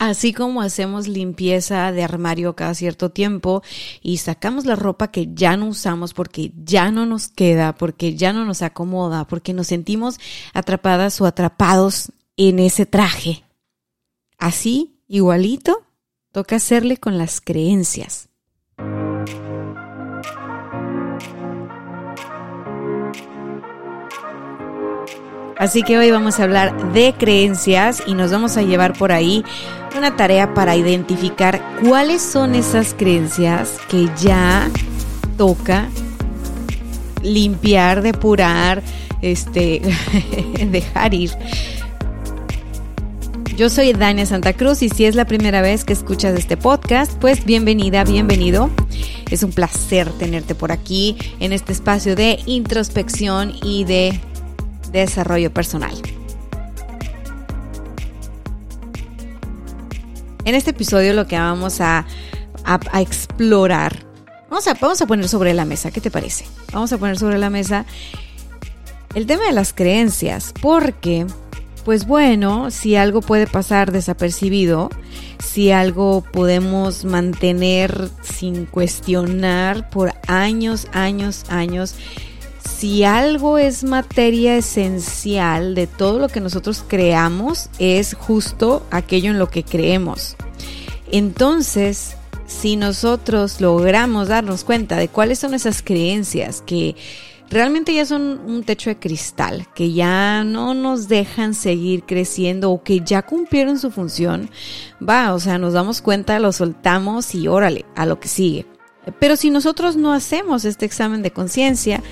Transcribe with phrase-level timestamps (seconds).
[0.00, 3.62] Así como hacemos limpieza de armario cada cierto tiempo
[4.00, 8.32] y sacamos la ropa que ya no usamos porque ya no nos queda, porque ya
[8.32, 10.18] no nos acomoda, porque nos sentimos
[10.54, 13.44] atrapadas o atrapados en ese traje.
[14.38, 15.84] Así, igualito,
[16.32, 18.29] toca hacerle con las creencias.
[25.60, 29.44] Así que hoy vamos a hablar de creencias y nos vamos a llevar por ahí
[29.94, 34.70] una tarea para identificar cuáles son esas creencias que ya
[35.36, 35.86] toca
[37.22, 38.82] limpiar, depurar,
[39.20, 39.82] este,
[40.70, 41.30] dejar ir.
[43.54, 47.12] Yo soy Dania Santa Cruz y si es la primera vez que escuchas este podcast,
[47.20, 48.70] pues bienvenida, bienvenido.
[49.30, 54.18] Es un placer tenerte por aquí en este espacio de introspección y de
[54.92, 55.94] desarrollo personal.
[60.44, 62.06] En este episodio lo que vamos a,
[62.64, 64.04] a, explorar,
[64.48, 66.46] vamos a, vamos a poner sobre la mesa, ¿qué te parece?
[66.72, 67.84] Vamos a poner sobre la mesa
[69.14, 71.26] el tema de las creencias, porque,
[71.84, 74.88] pues bueno, si algo puede pasar desapercibido,
[75.42, 81.96] si algo podemos mantener sin cuestionar por años, años, años,
[82.64, 89.38] si algo es materia esencial de todo lo que nosotros creamos, es justo aquello en
[89.38, 90.36] lo que creemos.
[91.10, 96.96] Entonces, si nosotros logramos darnos cuenta de cuáles son esas creencias que
[97.48, 102.82] realmente ya son un techo de cristal, que ya no nos dejan seguir creciendo o
[102.82, 104.50] que ya cumplieron su función,
[105.06, 108.66] va, o sea, nos damos cuenta, lo soltamos y órale, a lo que sigue.
[109.18, 112.02] Pero si nosotros no hacemos este examen de conciencia,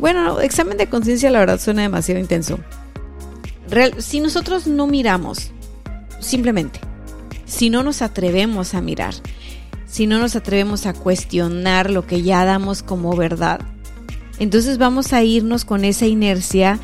[0.00, 2.58] bueno, examen de conciencia la verdad suena demasiado intenso.
[3.98, 5.52] si nosotros no miramos,
[6.18, 6.80] simplemente,
[7.44, 9.14] si no nos atrevemos a mirar,
[9.86, 13.60] si no nos atrevemos a cuestionar lo que ya damos como verdad,
[14.38, 16.80] entonces vamos a irnos con esa inercia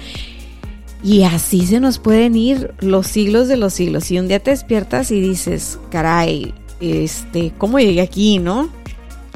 [1.03, 4.11] y así se nos pueden ir los siglos de los siglos.
[4.11, 8.69] Y un día te despiertas y dices, caray, este, ¿cómo llegué aquí, no?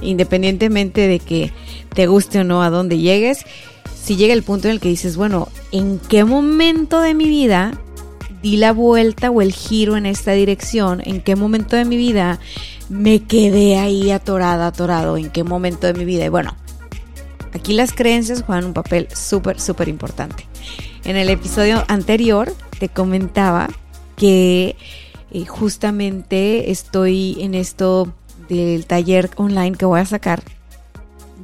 [0.03, 1.53] Independientemente de que
[1.95, 3.45] te guste o no a dónde llegues,
[4.03, 7.73] si llega el punto en el que dices, bueno, ¿en qué momento de mi vida
[8.43, 11.03] di la vuelta o el giro en esta dirección?
[11.05, 12.39] ¿En qué momento de mi vida
[12.89, 15.17] me quedé ahí atorada, atorado?
[15.17, 16.25] ¿En qué momento de mi vida?
[16.25, 16.57] Y bueno,
[17.53, 20.47] aquí las creencias juegan un papel súper, súper importante.
[21.05, 23.69] En el episodio anterior te comentaba
[24.17, 24.77] que
[25.31, 28.13] eh, justamente estoy en esto
[28.49, 30.43] del taller online que voy a sacar,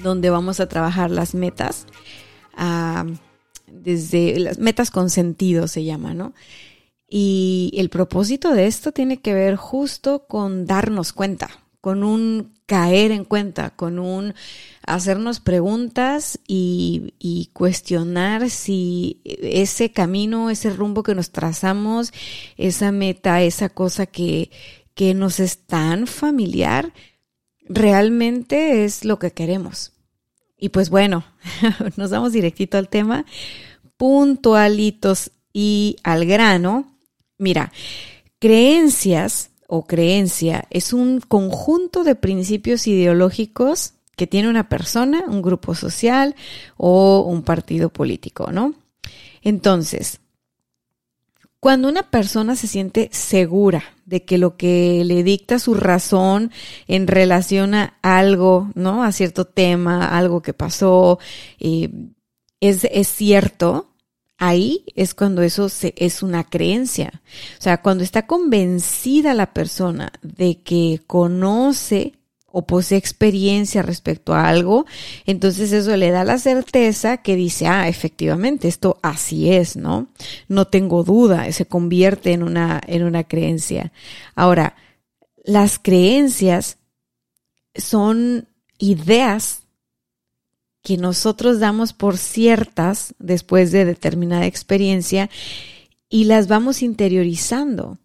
[0.02, 1.86] donde vamos a trabajar las metas
[3.66, 6.34] desde las metas con sentido se llama, ¿no?
[7.08, 11.50] Y el propósito de esto tiene que ver justo con darnos cuenta,
[11.80, 14.34] con un caer en cuenta, con un
[14.84, 22.12] hacernos preguntas y, y, cuestionar si ese camino, ese rumbo que nos trazamos,
[22.56, 24.50] esa meta, esa cosa que,
[24.94, 26.92] que nos es tan familiar,
[27.68, 29.92] realmente es lo que queremos.
[30.58, 31.24] Y pues bueno,
[31.96, 33.24] nos vamos directito al tema,
[33.96, 36.96] puntualitos y al grano.
[37.38, 37.72] Mira,
[38.38, 45.74] creencias o creencia es un conjunto de principios ideológicos que tiene una persona, un grupo
[45.74, 46.34] social
[46.76, 48.74] o un partido político, ¿no?
[49.42, 50.20] Entonces,
[51.60, 56.52] cuando una persona se siente segura de que lo que le dicta su razón
[56.86, 59.02] en relación a algo, ¿no?
[59.02, 61.18] A cierto tema, algo que pasó,
[61.58, 61.90] eh,
[62.60, 63.94] es, es cierto,
[64.38, 67.22] ahí es cuando eso es una creencia.
[67.58, 72.12] O sea, cuando está convencida la persona de que conoce
[72.58, 74.86] o posee experiencia respecto a algo,
[75.26, 80.08] entonces eso le da la certeza que dice, ah, efectivamente, esto así es, ¿no?
[80.48, 83.92] No tengo duda, se convierte en una, en una creencia.
[84.34, 84.74] Ahora,
[85.44, 86.78] las creencias
[87.74, 88.48] son
[88.78, 89.64] ideas
[90.80, 95.28] que nosotros damos por ciertas después de determinada experiencia
[96.08, 97.98] y las vamos interiorizando.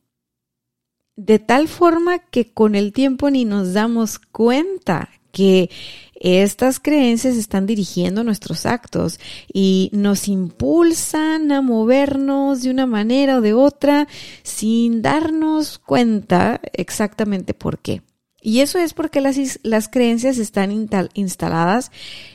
[1.24, 5.70] De tal forma que con el tiempo ni nos damos cuenta que
[6.16, 9.20] estas creencias están dirigiendo nuestros actos
[9.54, 14.08] y nos impulsan a movernos de una manera o de otra
[14.42, 18.02] sin darnos cuenta exactamente por qué.
[18.42, 20.72] Y eso es porque las, las creencias están
[21.14, 21.92] instaladas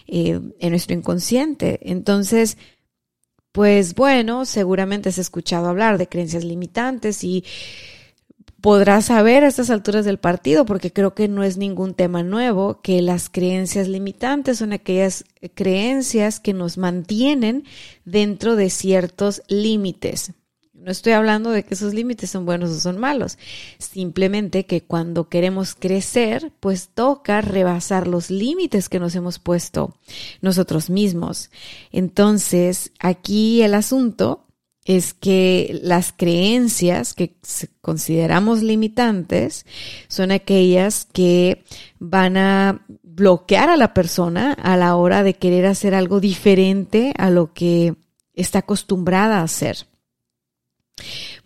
[0.06, 1.80] eh, en nuestro inconsciente.
[1.82, 2.56] Entonces,
[3.50, 7.42] pues bueno, seguramente has escuchado hablar de creencias limitantes y
[8.60, 12.80] podrás saber a estas alturas del partido, porque creo que no es ningún tema nuevo,
[12.82, 15.24] que las creencias limitantes son aquellas
[15.54, 17.64] creencias que nos mantienen
[18.04, 20.32] dentro de ciertos límites.
[20.86, 23.38] No estoy hablando de que esos límites son buenos o son malos,
[23.78, 29.96] simplemente que cuando queremos crecer, pues toca rebasar los límites que nos hemos puesto
[30.42, 31.50] nosotros mismos.
[31.90, 34.45] Entonces, aquí el asunto
[34.86, 37.36] es que las creencias que
[37.80, 39.66] consideramos limitantes
[40.06, 41.64] son aquellas que
[41.98, 47.30] van a bloquear a la persona a la hora de querer hacer algo diferente a
[47.30, 47.96] lo que
[48.34, 49.88] está acostumbrada a hacer.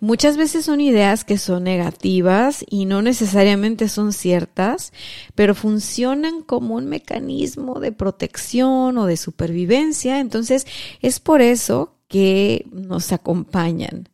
[0.01, 4.93] Muchas veces son ideas que son negativas y no necesariamente son ciertas,
[5.35, 10.21] pero funcionan como un mecanismo de protección o de supervivencia.
[10.21, 10.67] Entonces,
[11.03, 14.09] es por eso que nos acompañan.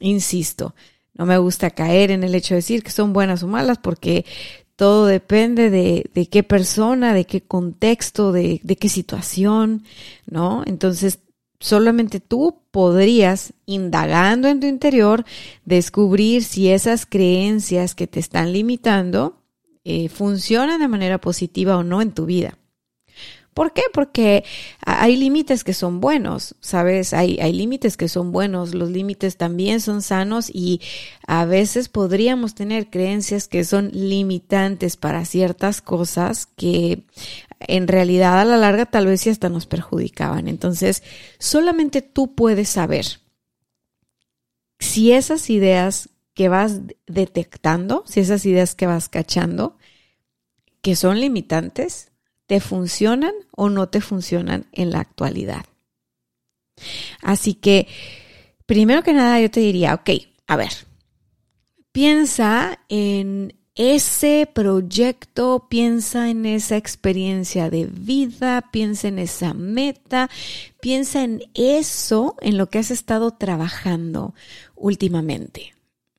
[0.00, 0.74] Insisto,
[1.12, 4.24] no me gusta caer en el hecho de decir que son buenas o malas porque
[4.74, 9.84] todo depende de, de qué persona, de qué contexto, de, de qué situación,
[10.26, 10.62] ¿no?
[10.66, 11.18] Entonces,
[11.60, 15.26] solamente tú podrías, indagando en tu interior,
[15.66, 19.42] descubrir si esas creencias que te están limitando
[19.84, 22.58] eh, funcionan de manera positiva o no en tu vida.
[23.56, 23.84] ¿Por qué?
[23.90, 24.44] Porque
[24.84, 27.14] hay límites que son buenos, ¿sabes?
[27.14, 30.82] Hay, hay límites que son buenos, los límites también son sanos y
[31.26, 37.06] a veces podríamos tener creencias que son limitantes para ciertas cosas que
[37.58, 40.48] en realidad a la larga tal vez sí hasta nos perjudicaban.
[40.48, 41.02] Entonces,
[41.38, 43.06] solamente tú puedes saber
[44.78, 49.78] si esas ideas que vas detectando, si esas ideas que vas cachando,
[50.82, 52.12] que son limitantes,
[52.46, 55.66] te funcionan o no te funcionan en la actualidad.
[57.22, 57.88] Así que,
[58.66, 60.10] primero que nada, yo te diría, ok,
[60.46, 60.72] a ver,
[61.92, 70.30] piensa en ese proyecto, piensa en esa experiencia de vida, piensa en esa meta,
[70.80, 74.34] piensa en eso en lo que has estado trabajando
[74.74, 75.75] últimamente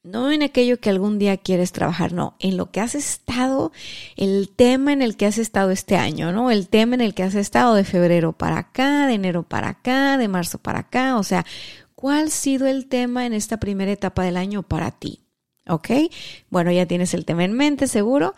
[0.08, 3.72] no en aquello que algún día quieres trabajar, no, en lo que has estado,
[4.16, 6.50] el tema en el que has estado este año, ¿no?
[6.50, 10.18] El tema en el que has estado de febrero para acá, de enero para acá,
[10.18, 11.46] de marzo para acá, o sea,
[11.96, 15.20] ¿cuál ha sido el tema en esta primera etapa del año para ti?
[15.68, 15.90] ¿Ok?
[16.50, 18.34] Bueno, ya tienes el tema en mente, seguro.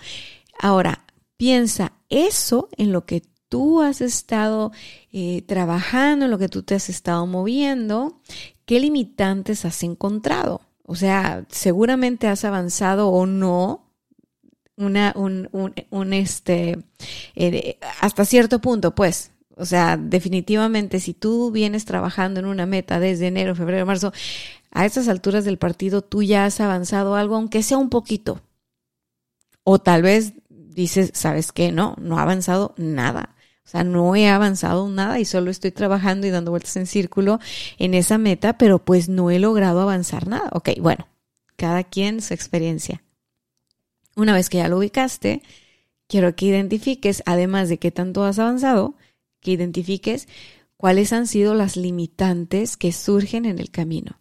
[0.60, 1.06] Ahora,
[1.38, 4.72] piensa eso en lo que tú has estado
[5.12, 8.20] eh, trabajando, en lo que tú te has estado moviendo,
[8.66, 10.62] ¿qué limitantes has encontrado?
[10.90, 13.94] O sea, seguramente has avanzado o no
[14.76, 16.80] una, un, un, un este,
[17.36, 19.32] eh, hasta cierto punto, pues.
[19.56, 24.12] O sea, definitivamente, si tú vienes trabajando en una meta desde enero, febrero, marzo,
[24.72, 28.42] a estas alturas del partido tú ya has avanzado algo, aunque sea un poquito.
[29.64, 31.72] O tal vez dices, ¿sabes qué?
[31.72, 33.36] No, no ha avanzado nada.
[33.70, 37.40] O sea, no he avanzado nada y solo estoy trabajando y dando vueltas en círculo
[37.78, 40.50] en esa meta, pero pues no he logrado avanzar nada.
[40.54, 41.08] Ok, bueno,
[41.56, 43.04] cada quien su experiencia.
[44.16, 45.44] Una vez que ya lo ubicaste,
[46.08, 48.96] quiero que identifiques, además de qué tanto has avanzado,
[49.40, 50.28] que identifiques
[50.76, 54.20] cuáles han sido las limitantes que surgen en el camino.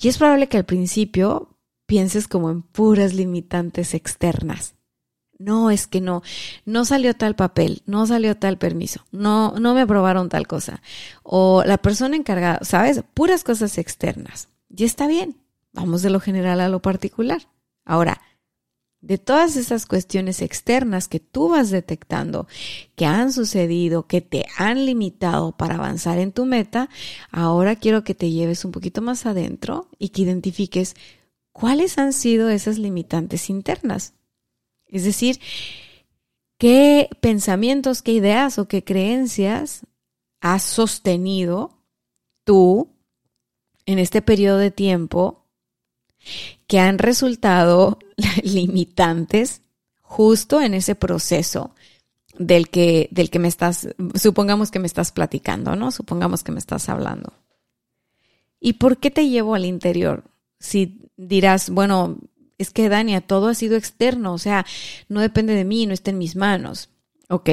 [0.00, 1.56] Y es probable que al principio
[1.86, 4.75] pienses como en puras limitantes externas
[5.38, 6.22] no, es que no,
[6.64, 10.82] no salió tal papel, no salió tal permiso, no, no me aprobaron tal cosa.
[11.22, 13.02] O la persona encargada, ¿sabes?
[13.14, 14.48] Puras cosas externas.
[14.68, 15.36] Y está bien,
[15.72, 17.42] vamos de lo general a lo particular.
[17.84, 18.20] Ahora,
[19.00, 22.48] de todas esas cuestiones externas que tú vas detectando,
[22.96, 26.88] que han sucedido, que te han limitado para avanzar en tu meta,
[27.30, 30.96] ahora quiero que te lleves un poquito más adentro y que identifiques
[31.52, 34.15] cuáles han sido esas limitantes internas.
[34.88, 35.40] Es decir,
[36.58, 39.86] qué pensamientos, qué ideas o qué creencias
[40.40, 41.78] has sostenido
[42.44, 42.90] tú
[43.86, 45.44] en este periodo de tiempo
[46.66, 47.98] que han resultado
[48.42, 49.62] limitantes
[50.02, 51.74] justo en ese proceso
[52.38, 55.90] del que, del que me estás, supongamos que me estás platicando, ¿no?
[55.90, 57.32] Supongamos que me estás hablando.
[58.60, 60.24] ¿Y por qué te llevo al interior?
[60.58, 62.18] Si dirás, bueno,
[62.58, 64.64] es que Dania, todo ha sido externo, o sea,
[65.08, 66.90] no depende de mí, no está en mis manos.
[67.28, 67.50] Ok,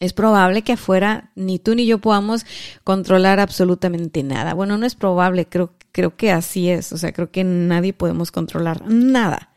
[0.00, 2.44] es probable que afuera ni tú ni yo podamos
[2.82, 4.54] controlar absolutamente nada.
[4.54, 8.30] Bueno, no es probable, creo, creo que así es, o sea, creo que nadie podemos
[8.30, 9.54] controlar nada.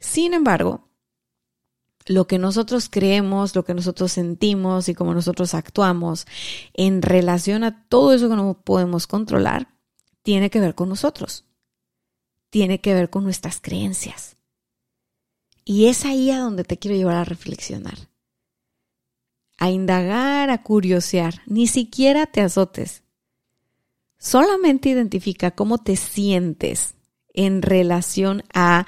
[0.00, 0.88] Sin embargo,
[2.06, 6.26] lo que nosotros creemos, lo que nosotros sentimos y cómo nosotros actuamos
[6.74, 9.68] en relación a todo eso que no podemos controlar,
[10.22, 11.44] tiene que ver con nosotros
[12.52, 14.36] tiene que ver con nuestras creencias.
[15.64, 17.96] Y es ahí a donde te quiero llevar a reflexionar,
[19.56, 23.04] a indagar, a curiosear, ni siquiera te azotes.
[24.18, 26.92] Solamente identifica cómo te sientes
[27.32, 28.86] en relación a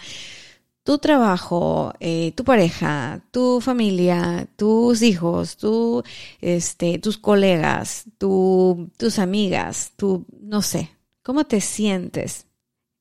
[0.83, 5.56] tu trabajo, eh, tu pareja, tu familia, tus hijos,
[6.42, 10.90] este, tus colegas, tu, tus amigas, tu, no sé,
[11.23, 12.43] cómo te sientes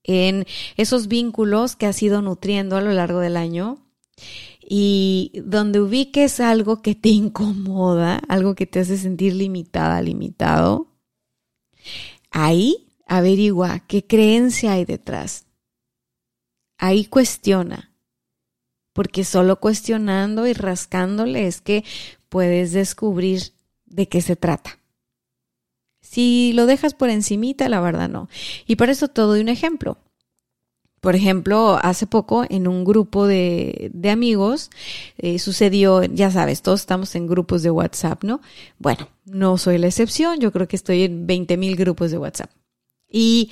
[0.04, 0.46] en
[0.78, 3.84] esos vínculos que has ido nutriendo a lo largo del año
[4.60, 10.88] y donde ubiques algo que te incomoda, algo que te hace sentir limitada, limitado,
[12.32, 15.46] ahí averigua qué creencia hay detrás.
[16.78, 17.94] Ahí cuestiona,
[18.94, 21.84] porque solo cuestionando y rascándole es que
[22.30, 23.54] puedes descubrir
[23.86, 24.80] de qué se trata.
[26.14, 28.30] Si lo dejas por encimita, la verdad no.
[28.68, 29.98] Y para eso todo doy un ejemplo.
[31.02, 34.70] Por ejemplo, hace poco en un grupo de, amigos
[35.18, 38.42] eh, sucedió, ya sabes, todos estamos en grupos de WhatsApp, ¿no?
[38.78, 42.52] Bueno, no soy la excepción, yo creo que estoy en 20 mil grupos de WhatsApp.
[43.10, 43.50] Y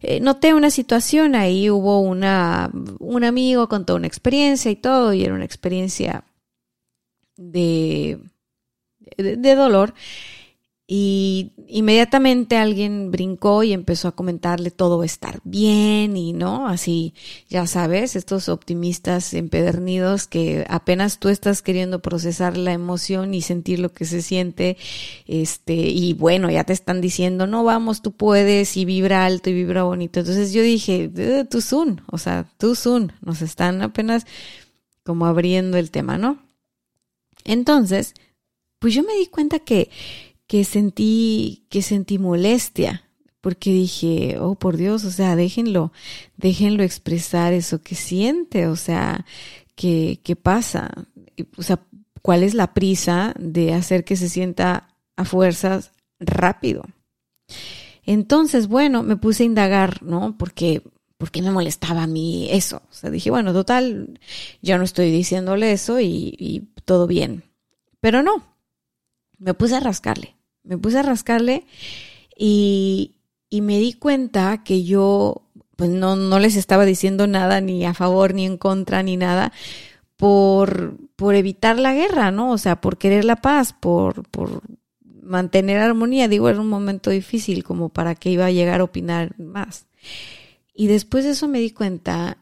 [0.00, 5.22] eh, noté una situación, ahí hubo una, un amigo contó una experiencia y todo, y
[5.22, 6.24] era una experiencia
[7.36, 8.18] de,
[9.16, 9.94] de dolor.
[10.86, 17.14] Y inmediatamente alguien brincó y empezó a comentarle todo estar bien y no, así,
[17.48, 23.78] ya sabes, estos optimistas empedernidos que apenas tú estás queriendo procesar la emoción y sentir
[23.78, 24.76] lo que se siente,
[25.26, 29.54] este, y bueno, ya te están diciendo, no vamos, tú puedes y vibra alto y
[29.54, 30.20] vibra bonito.
[30.20, 31.10] Entonces yo dije,
[31.50, 34.26] tú soon, o sea, tú soon, nos están apenas
[35.02, 36.42] como abriendo el tema, ¿no?
[37.44, 38.12] Entonces,
[38.78, 39.88] pues yo me di cuenta que
[40.46, 43.08] que sentí, que sentí molestia,
[43.40, 45.92] porque dije, oh por Dios, o sea, déjenlo,
[46.36, 49.26] déjenlo expresar eso que siente, o sea,
[49.74, 50.90] ¿qué, qué pasa?
[51.56, 51.80] O sea,
[52.22, 56.84] ¿cuál es la prisa de hacer que se sienta a fuerzas rápido?
[58.04, 60.36] Entonces, bueno, me puse a indagar, ¿no?
[60.38, 60.82] Porque,
[61.18, 62.82] porque me molestaba a mí eso.
[62.90, 64.20] O sea, dije, bueno, total,
[64.62, 67.44] yo no estoy diciéndole eso y todo bien.
[68.00, 68.42] Pero no,
[69.38, 70.33] me puse a rascarle,
[70.64, 71.66] me puse a rascarle
[72.36, 73.16] y,
[73.48, 75.42] y me di cuenta que yo
[75.76, 79.52] pues no, no les estaba diciendo nada ni a favor ni en contra ni nada
[80.16, 82.52] por, por evitar la guerra, ¿no?
[82.52, 84.62] O sea, por querer la paz, por, por
[85.22, 86.28] mantener armonía.
[86.28, 89.86] Digo, era un momento difícil como para que iba a llegar a opinar más.
[90.72, 92.38] Y después de eso me di cuenta,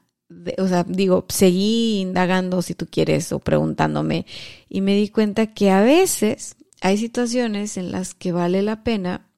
[0.59, 4.27] o sea, digo, seguí indagando si tú quieres o preguntándome
[4.69, 9.31] y me di cuenta que a veces hay situaciones en las que vale la pena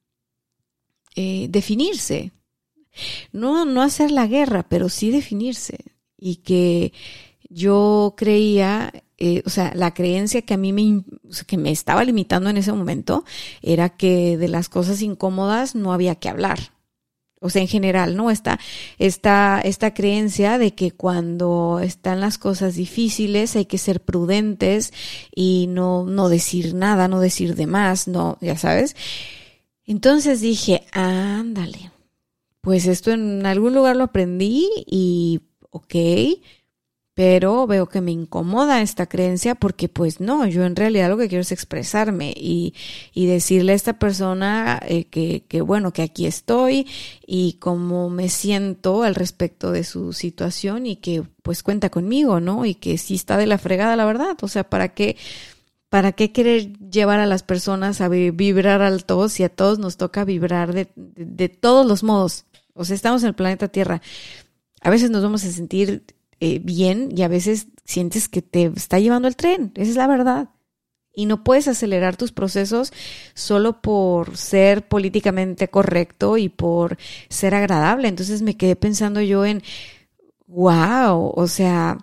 [1.14, 2.32] eh, definirse.
[3.32, 5.78] No, no hacer la guerra, pero sí definirse.
[6.16, 6.92] Y que
[7.50, 11.04] yo creía, eh, o sea, la creencia que a mí me,
[11.46, 13.24] que me estaba limitando en ese momento
[13.60, 16.73] era que de las cosas incómodas no había que hablar
[17.40, 18.30] o sea, en general, ¿no?
[18.30, 18.58] Esta,
[18.98, 24.92] esta, esta creencia de que cuando están las cosas difíciles hay que ser prudentes
[25.34, 28.96] y no, no decir nada, no decir de más, no, ya sabes.
[29.84, 31.90] Entonces dije, ándale,
[32.62, 35.94] pues esto en algún lugar lo aprendí y, ok,
[37.14, 41.28] pero veo que me incomoda esta creencia porque pues no, yo en realidad lo que
[41.28, 42.74] quiero es expresarme y,
[43.12, 46.88] y decirle a esta persona eh, que, que, bueno, que aquí estoy
[47.24, 52.64] y cómo me siento al respecto de su situación y que pues cuenta conmigo, ¿no?
[52.64, 55.16] Y que sí está de la fregada, la verdad, o sea, ¿para qué?
[55.90, 60.24] ¿Para qué querer llevar a las personas a vibrar alto si a todos nos toca
[60.24, 62.46] vibrar de, de, de todos los modos?
[62.72, 64.02] O sea, estamos en el planeta Tierra.
[64.80, 66.02] A veces nos vamos a sentir
[66.40, 70.06] eh, bien y a veces sientes que te está llevando el tren, esa es la
[70.06, 70.48] verdad.
[71.16, 72.92] Y no puedes acelerar tus procesos
[73.34, 76.98] solo por ser políticamente correcto y por
[77.28, 78.08] ser agradable.
[78.08, 79.62] Entonces me quedé pensando yo en,
[80.48, 81.98] wow, o sea,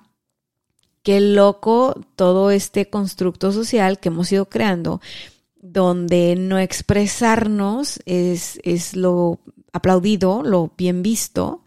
[1.04, 5.02] qué loco todo este constructo social que hemos ido creando,
[5.58, 9.40] donde no expresarnos es, es lo
[9.74, 11.64] aplaudido, lo bien visto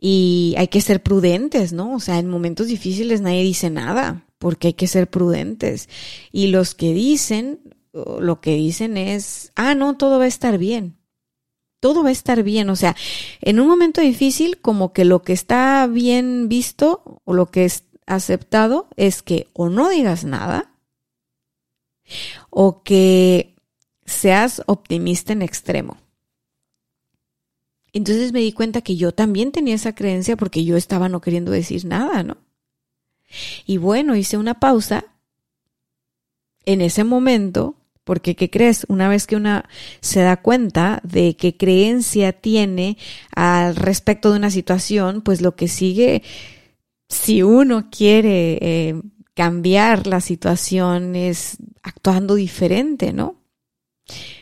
[0.00, 1.94] y hay que ser prudentes, ¿no?
[1.94, 5.88] O sea, en momentos difíciles nadie dice nada porque hay que ser prudentes.
[6.30, 7.60] Y los que dicen,
[7.92, 10.96] lo que dicen es, ah, no, todo va a estar bien.
[11.80, 12.70] Todo va a estar bien.
[12.70, 12.96] O sea,
[13.40, 17.84] en un momento difícil, como que lo que está bien visto o lo que es
[18.06, 20.72] aceptado es que o no digas nada
[22.50, 23.54] o que
[24.06, 25.98] seas optimista en extremo.
[27.92, 31.50] Entonces me di cuenta que yo también tenía esa creencia porque yo estaba no queriendo
[31.50, 32.38] decir nada, ¿no?
[33.66, 35.04] Y bueno, hice una pausa
[36.64, 38.84] en ese momento, porque ¿qué crees?
[38.88, 39.68] Una vez que una
[40.00, 42.96] se da cuenta de qué creencia tiene
[43.34, 46.22] al respecto de una situación, pues lo que sigue,
[47.08, 49.02] si uno quiere eh,
[49.34, 53.36] cambiar la situación, es actuando diferente, ¿no?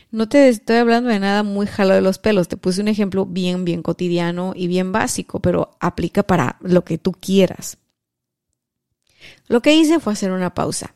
[0.09, 3.25] No te estoy hablando de nada muy jalo de los pelos, te puse un ejemplo
[3.25, 7.77] bien, bien cotidiano y bien básico, pero aplica para lo que tú quieras.
[9.47, 10.95] Lo que hice fue hacer una pausa.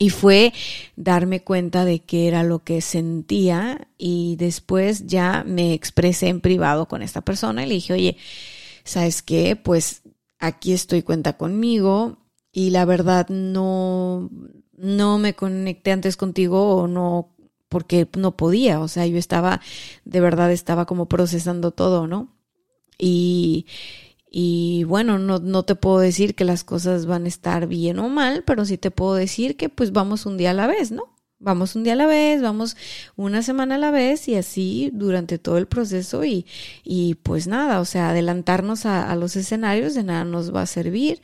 [0.00, 0.52] Y fue
[0.94, 6.86] darme cuenta de qué era lo que sentía y después ya me expresé en privado
[6.86, 8.16] con esta persona y le dije, oye,
[8.84, 9.56] ¿sabes qué?
[9.56, 10.02] Pues
[10.38, 12.18] aquí estoy cuenta conmigo
[12.52, 14.30] y la verdad no,
[14.76, 17.34] no me conecté antes contigo o no
[17.68, 19.60] porque no podía, o sea, yo estaba,
[20.04, 22.34] de verdad estaba como procesando todo, ¿no?
[22.98, 23.66] Y,
[24.30, 28.08] y bueno, no, no te puedo decir que las cosas van a estar bien o
[28.08, 31.14] mal, pero sí te puedo decir que pues vamos un día a la vez, ¿no?
[31.40, 32.76] Vamos un día a la vez, vamos
[33.14, 36.46] una semana a la vez y así durante todo el proceso y,
[36.82, 40.66] y pues nada, o sea, adelantarnos a, a los escenarios de nada nos va a
[40.66, 41.22] servir,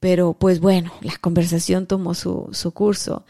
[0.00, 3.24] pero pues bueno, la conversación tomó su, su curso.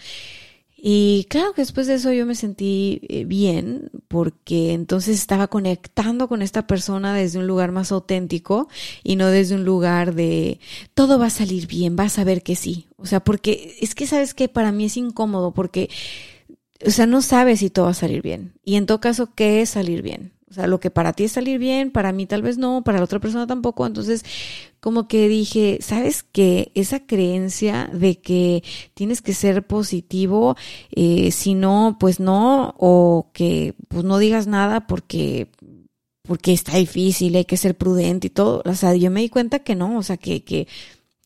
[0.85, 6.27] Y claro que después de eso yo me sentí eh, bien porque entonces estaba conectando
[6.27, 8.69] con esta persona desde un lugar más auténtico
[9.05, 10.59] y no desde un lugar de
[10.95, 12.89] todo va a salir bien, vas a ver que sí.
[12.97, 15.89] O sea, porque es que sabes que para mí es incómodo porque,
[16.85, 18.55] o sea, no sabes si todo va a salir bien.
[18.65, 20.33] Y en todo caso, ¿qué es salir bien?
[20.53, 22.99] O sea, lo que para ti es salir bien, para mí tal vez no, para
[22.99, 23.87] la otra persona tampoco.
[23.87, 24.23] Entonces,
[24.81, 26.73] como que dije, ¿sabes qué?
[26.75, 28.63] Esa creencia de que
[28.93, 30.55] tienes que ser positivo,
[30.91, 35.49] eh, si no, pues no, o que pues no digas nada porque
[36.23, 38.63] porque está difícil, hay que ser prudente y todo.
[38.67, 40.69] O sea, yo me di cuenta que no, o sea, que, que,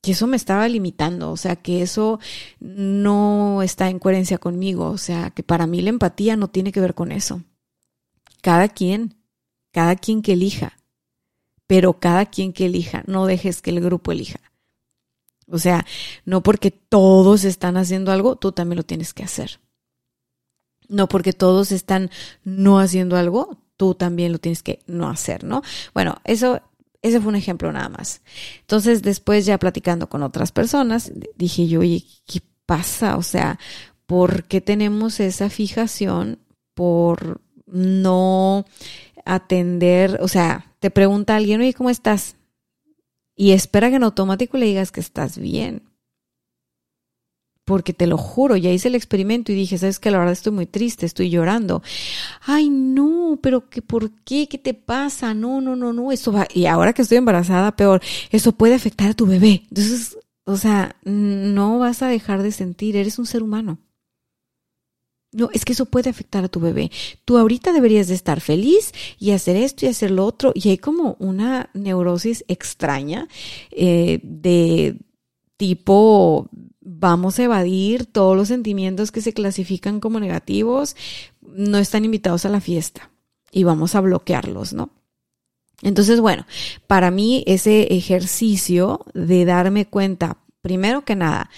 [0.02, 2.20] que eso me estaba limitando, o sea, que eso
[2.60, 6.80] no está en coherencia conmigo, o sea, que para mí la empatía no tiene que
[6.80, 7.42] ver con eso.
[8.46, 9.16] Cada quien,
[9.72, 10.78] cada quien que elija,
[11.66, 14.38] pero cada quien que elija, no dejes que el grupo elija.
[15.50, 15.85] O sea,
[16.24, 19.59] no porque todos están haciendo algo, tú también lo tienes que hacer.
[20.87, 22.09] No porque todos están
[22.44, 25.62] no haciendo algo, tú también lo tienes que no hacer, ¿no?
[25.92, 26.62] Bueno, eso,
[27.02, 28.22] ese fue un ejemplo nada más.
[28.61, 33.16] Entonces, después ya platicando con otras personas, dije yo, oye, ¿qué pasa?
[33.16, 33.59] O sea,
[34.06, 36.38] ¿por qué tenemos esa fijación
[36.74, 38.64] por no
[39.24, 42.37] atender, o sea, te pregunta alguien, oye, ¿cómo estás?
[43.35, 45.83] Y espera que en automático le digas que estás bien.
[47.64, 50.52] Porque te lo juro, ya hice el experimento y dije, sabes que la verdad estoy
[50.52, 51.83] muy triste, estoy llorando.
[52.42, 55.35] Ay, no, pero que por qué, qué te pasa?
[55.35, 56.46] No, no, no, no, eso va.
[56.55, 58.00] Y ahora que estoy embarazada, peor,
[58.31, 59.64] eso puede afectar a tu bebé.
[59.68, 63.79] Entonces, o sea, no vas a dejar de sentir, eres un ser humano.
[65.37, 66.90] No, es que eso puede afectar a tu bebé.
[67.27, 70.53] Tú ahorita deberías de estar feliz y hacer esto y hacer lo otro.
[70.55, 73.29] Y hay como una neurosis extraña
[73.70, 74.96] eh, de
[75.59, 76.49] tipo,
[76.81, 80.96] vamos a evadir todos los sentimientos que se clasifican como negativos,
[81.42, 83.11] no están invitados a la fiesta
[83.53, 84.88] y vamos a bloquearlos, ¿no?
[85.83, 86.46] Entonces, bueno,
[86.87, 91.51] para mí ese ejercicio de darme cuenta, primero que nada,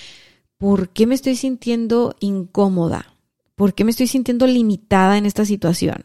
[0.57, 3.14] ¿por qué me estoy sintiendo incómoda?
[3.59, 6.05] ¿Por qué me estoy sintiendo limitada en esta situación?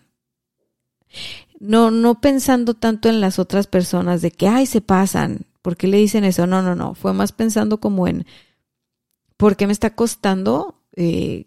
[1.60, 5.46] No, no pensando tanto en las otras personas de que, ay, se pasan.
[5.62, 6.48] ¿Por qué le dicen eso?
[6.48, 6.96] No, no, no.
[6.96, 8.26] Fue más pensando como en,
[9.38, 11.46] ¿por qué me está costando eh,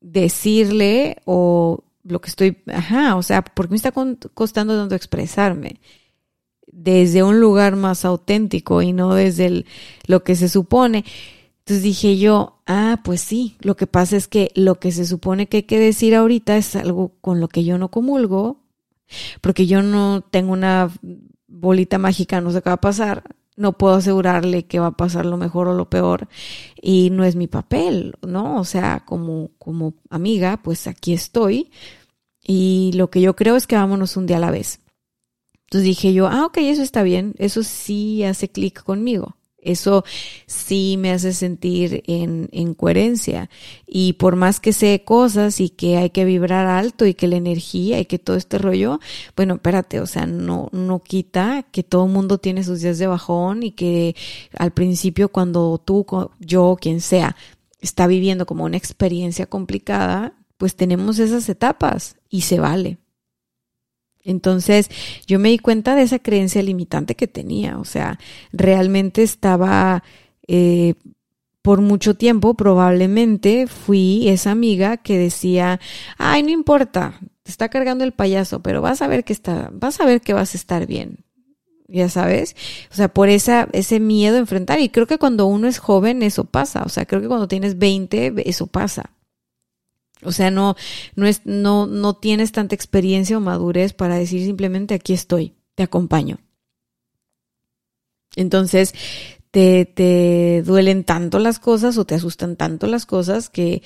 [0.00, 5.80] decirle o lo que estoy, ajá, o sea, ¿por qué me está costando tanto expresarme?
[6.66, 9.66] Desde un lugar más auténtico y no desde
[10.06, 11.04] lo que se supone.
[11.66, 15.48] Entonces dije yo, ah, pues sí, lo que pasa es que lo que se supone
[15.48, 18.62] que hay que decir ahorita es algo con lo que yo no comulgo,
[19.40, 20.90] porque yo no tengo una
[21.48, 23.24] bolita mágica, no sé qué va a pasar,
[23.56, 26.28] no puedo asegurarle que va a pasar lo mejor o lo peor
[26.80, 28.60] y no es mi papel, ¿no?
[28.60, 31.70] O sea, como, como amiga, pues aquí estoy
[32.42, 34.80] Y lo que yo creo es que vámonos un día a la vez.
[35.66, 39.36] Entonces dije yo, ah, ok, eso está bien, eso sí hace clic conmigo.
[39.66, 40.04] Eso
[40.46, 43.50] sí me hace sentir en, en, coherencia.
[43.86, 47.36] Y por más que sé cosas y que hay que vibrar alto y que la
[47.36, 49.00] energía y que todo este rollo,
[49.36, 53.62] bueno, espérate, o sea, no, no quita que todo mundo tiene sus días de bajón
[53.62, 54.14] y que
[54.56, 56.06] al principio cuando tú,
[56.40, 57.36] yo, quien sea,
[57.80, 62.98] está viviendo como una experiencia complicada, pues tenemos esas etapas y se vale.
[64.26, 64.90] Entonces
[65.26, 68.18] yo me di cuenta de esa creencia limitante que tenía, o sea,
[68.52, 70.02] realmente estaba
[70.48, 70.94] eh,
[71.62, 75.80] por mucho tiempo, probablemente fui esa amiga que decía,
[76.18, 80.00] ay, no importa, te está cargando el payaso, pero vas a ver que está, vas
[80.00, 81.24] a ver que vas a estar bien.
[81.88, 82.56] Ya sabes,
[82.90, 84.80] o sea, por esa, ese miedo a enfrentar.
[84.80, 86.82] Y creo que cuando uno es joven eso pasa.
[86.84, 89.15] O sea, creo que cuando tienes 20 eso pasa.
[90.22, 90.76] O sea, no,
[91.14, 95.82] no, es, no, no tienes tanta experiencia o madurez para decir simplemente aquí estoy, te
[95.82, 96.38] acompaño.
[98.34, 98.94] Entonces,
[99.50, 103.82] te, te duelen tanto las cosas o te asustan tanto las cosas que,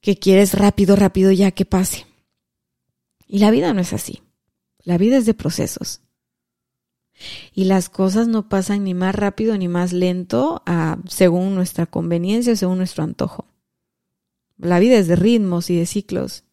[0.00, 2.06] que quieres rápido, rápido ya que pase.
[3.26, 4.22] Y la vida no es así.
[4.84, 6.00] La vida es de procesos.
[7.54, 12.56] Y las cosas no pasan ni más rápido ni más lento a, según nuestra conveniencia,
[12.56, 13.46] según nuestro antojo.
[14.58, 16.44] La vida es de ritmos y de ciclos.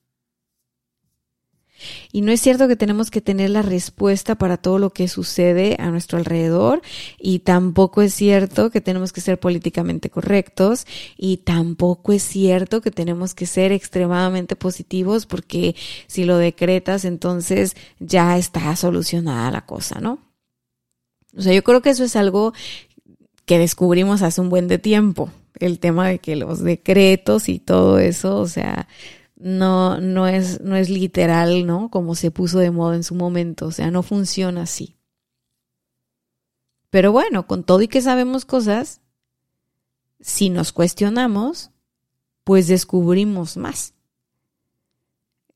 [2.12, 5.78] Y no es cierto que tenemos que tener la respuesta para todo lo que sucede
[5.80, 6.82] a nuestro alrededor
[7.18, 10.86] y tampoco es cierto que tenemos que ser políticamente correctos
[11.18, 15.76] y tampoco es cierto que tenemos que ser extremadamente positivos porque
[16.08, 20.20] si lo decretas entonces ya está solucionada la cosa, ¿no?
[21.38, 22.54] O sea, yo creo que eso es algo
[23.46, 25.32] que descubrimos hace un buen de tiempo
[25.66, 28.88] el tema de que los decretos y todo eso, o sea,
[29.36, 31.90] no, no es, no es literal, ¿no?
[31.90, 34.98] Como se puso de moda en su momento, o sea, no funciona así.
[36.90, 39.02] Pero bueno, con todo y que sabemos cosas,
[40.20, 41.72] si nos cuestionamos,
[42.44, 43.94] pues descubrimos más.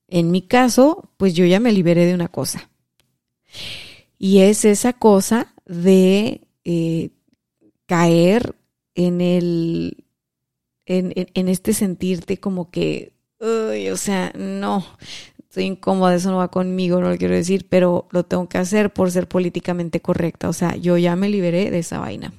[0.08, 2.70] En mi caso, pues yo ya me liberé de una cosa.
[4.18, 7.10] Y es esa cosa de eh,
[7.88, 8.56] caer
[8.96, 10.06] en el,
[10.86, 14.86] en, en, este sentirte como que, uy, o sea, no,
[15.40, 18.92] estoy incómoda, eso no va conmigo, no lo quiero decir, pero lo tengo que hacer
[18.92, 20.50] por ser políticamente correcta.
[20.50, 22.34] O sea, yo ya me liberé de esa vaina.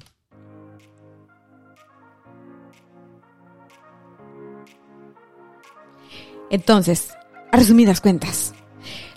[6.49, 7.13] Entonces,
[7.51, 8.53] a resumidas cuentas,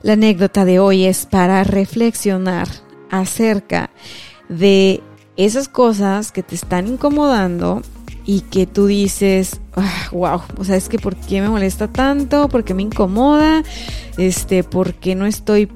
[0.03, 2.69] la anécdota de hoy es para reflexionar
[3.11, 3.91] acerca
[4.49, 5.03] de
[5.39, 7.81] esas cosas que te están incomodando
[8.27, 9.61] y que tú dices,
[10.13, 12.49] wow, ah, o sea, es que ¿por qué me molesta tanto?
[12.49, 13.63] ¿Por qué me incomoda?
[14.19, 15.71] Este, ¿por qué no estoy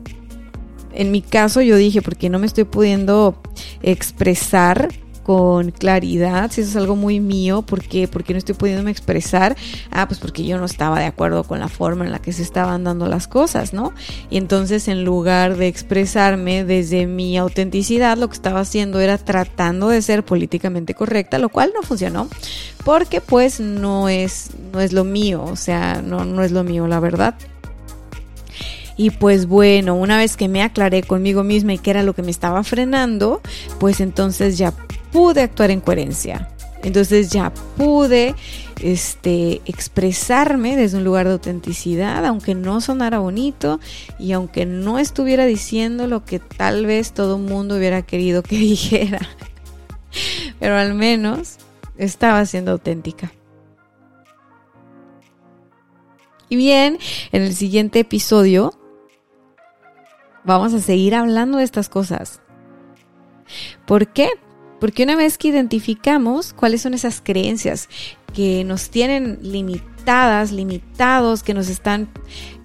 [0.94, 3.40] en mi caso yo dije, porque no me estoy pudiendo
[3.82, 4.90] expresar
[5.22, 8.08] con claridad, si eso es algo muy mío, ¿por qué?
[8.12, 9.56] no estoy pudiéndome expresar?
[9.90, 12.42] Ah, pues porque yo no estaba de acuerdo con la forma en la que se
[12.42, 13.92] estaban dando las cosas, ¿no?
[14.30, 19.88] Y entonces en lugar de expresarme desde mi autenticidad, lo que estaba haciendo era tratando
[19.88, 22.28] de ser políticamente correcta, lo cual no funcionó,
[22.84, 26.86] porque pues no es, no es lo mío, o sea, no, no es lo mío,
[26.86, 27.34] la verdad.
[28.96, 32.22] Y pues bueno, una vez que me aclaré conmigo misma y que era lo que
[32.22, 33.40] me estaba frenando,
[33.78, 34.72] pues entonces ya
[35.12, 36.48] pude actuar en coherencia.
[36.82, 38.34] Entonces ya pude
[38.82, 43.78] este, expresarme desde un lugar de autenticidad, aunque no sonara bonito
[44.18, 48.56] y aunque no estuviera diciendo lo que tal vez todo el mundo hubiera querido que
[48.58, 49.20] dijera.
[50.58, 51.58] Pero al menos
[51.96, 53.32] estaba siendo auténtica.
[56.48, 56.98] Y bien,
[57.30, 58.74] en el siguiente episodio
[60.44, 62.42] vamos a seguir hablando de estas cosas.
[63.86, 64.28] ¿Por qué?
[64.82, 67.88] Porque una vez que identificamos cuáles son esas creencias
[68.34, 72.08] que nos tienen limitadas, limitados, que nos están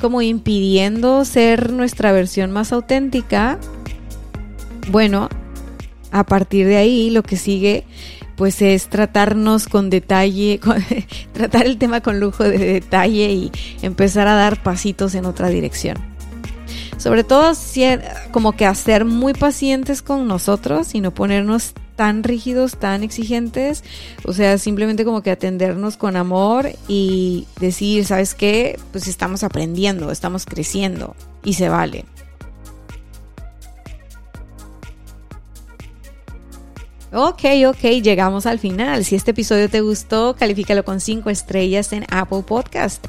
[0.02, 3.60] como impidiendo ser nuestra versión más auténtica,
[4.90, 5.30] bueno,
[6.10, 7.86] a partir de ahí lo que sigue
[8.36, 10.60] pues es tratarnos con detalle,
[11.34, 13.52] tratar el tema con lujo de detalle y
[13.84, 16.17] empezar a dar pasitos en otra dirección.
[17.08, 17.54] Sobre todo
[18.32, 23.86] como que hacer muy pacientes con nosotros y no ponernos tan rígidos, tan exigentes,
[24.26, 28.78] o sea, simplemente como que atendernos con amor y decir, ¿sabes qué?
[28.92, 31.16] Pues estamos aprendiendo, estamos creciendo
[31.46, 32.04] y se vale.
[37.14, 39.06] Ok, ok, llegamos al final.
[39.06, 43.08] Si este episodio te gustó, califícalo con 5 estrellas en Apple Podcast.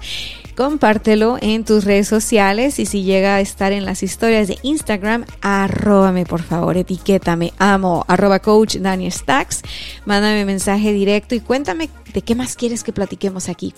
[0.58, 5.24] Compártelo en tus redes sociales y si llega a estar en las historias de Instagram,
[5.40, 9.62] arróbame por favor, etiquétame, amo, arroba coach Daniel Stacks,
[10.04, 13.72] mándame mensaje directo y cuéntame de qué más quieres que platiquemos aquí.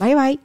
[0.00, 0.40] Bye bye.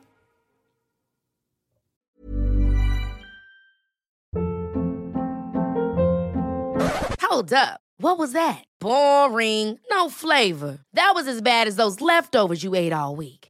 [7.19, 7.79] Hold up.
[7.99, 8.63] What was that?
[8.79, 9.79] Boring.
[9.89, 10.77] No flavor.
[10.93, 13.48] That was as bad as those leftovers you ate all week.